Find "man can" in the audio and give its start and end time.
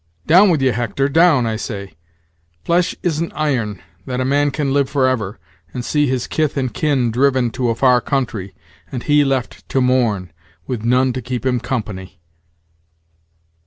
4.25-4.73